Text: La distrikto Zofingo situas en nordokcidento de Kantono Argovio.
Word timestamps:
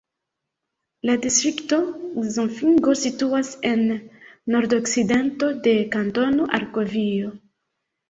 La 1.09 1.17
distrikto 1.25 1.79
Zofingo 2.39 2.97
situas 3.03 3.53
en 3.75 3.87
nordokcidento 4.57 5.55
de 5.71 5.79
Kantono 5.97 6.53
Argovio. 6.63 7.35